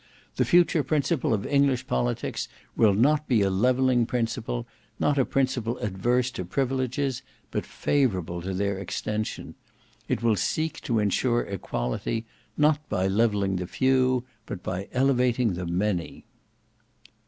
The 0.37 0.45
future 0.45 0.83
principle 0.83 1.31
of 1.31 1.45
English 1.45 1.85
politics 1.85 2.47
will 2.75 2.95
not 2.95 3.27
be 3.27 3.43
a 3.43 3.51
levelling 3.51 4.07
principle; 4.07 4.65
not 4.99 5.19
a 5.19 5.25
principle 5.25 5.77
adverse 5.77 6.31
to 6.31 6.43
privileges, 6.43 7.21
but 7.51 7.67
favourable 7.67 8.41
to 8.41 8.51
their 8.55 8.79
extension. 8.79 9.53
It 10.09 10.23
will 10.23 10.35
seek 10.37 10.81
to 10.85 10.97
ensure 10.97 11.43
equality, 11.43 12.25
not 12.57 12.79
by 12.89 13.05
levelling 13.07 13.57
the 13.57 13.67
Few 13.67 14.23
but 14.47 14.63
by 14.63 14.87
elevating 14.91 15.53
the 15.53 15.67
Many." 15.67 16.25